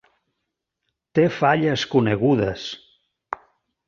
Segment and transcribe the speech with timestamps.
[1.19, 2.65] Té falles conegudes.